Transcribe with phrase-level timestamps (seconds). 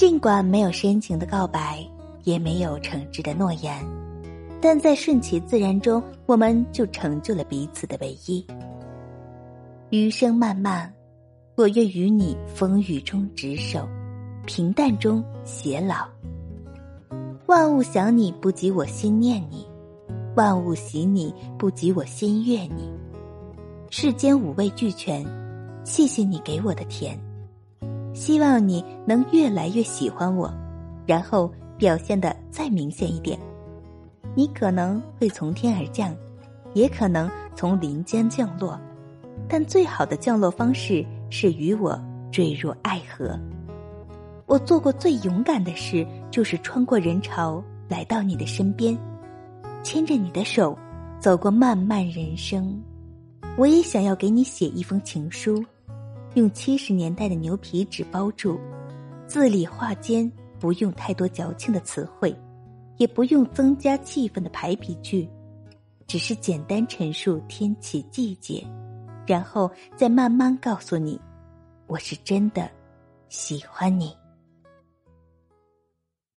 [0.00, 1.86] 尽管没有深情的告白，
[2.24, 3.84] 也没有诚挚的诺言，
[4.58, 8.42] 但在顺其自然中，我们就成就了彼此的唯一。
[9.90, 10.90] 余生漫漫，
[11.54, 13.86] 我愿与你风雨中执手，
[14.46, 16.08] 平淡中偕老。
[17.44, 19.66] 万物想你不及我心念你，
[20.34, 22.90] 万物喜你不及我心悦你。
[23.90, 25.22] 世间五味俱全，
[25.84, 27.20] 谢谢你给我的甜。
[28.20, 30.52] 希望你能越来越喜欢我，
[31.06, 33.40] 然后表现的再明显一点。
[34.34, 36.14] 你可能会从天而降，
[36.74, 38.78] 也可能从林间降落。
[39.48, 41.98] 但最好的降落方式是与我
[42.30, 43.40] 坠入爱河。
[44.44, 48.94] 我做过最勇敢的事，就是穿过人潮来到你的身边，
[49.82, 50.76] 牵着你的手，
[51.18, 52.78] 走过漫漫人生。
[53.56, 55.64] 我也想要给你写一封情书，
[56.34, 58.58] 用七十年代的牛皮纸包住，
[59.26, 62.34] 字里画间不用太多矫情的词汇，
[62.98, 65.28] 也不用增加气氛的排比句，
[66.06, 68.64] 只是简单陈述天气季节。
[69.26, 71.20] 然后再慢慢告诉你，
[71.86, 72.70] 我是真的
[73.28, 74.16] 喜欢你。